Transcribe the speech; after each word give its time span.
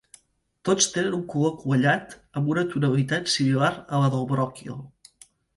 Tots 0.69 0.87
tenen 0.93 1.17
un 1.17 1.21
color 1.33 1.53
quallat 1.59 2.15
amb 2.41 2.51
una 2.55 2.65
tonalitat 2.73 3.31
similar 3.37 3.71
a 3.99 4.03
la 4.05 4.11
del 4.17 4.29
bròquil. 4.33 4.83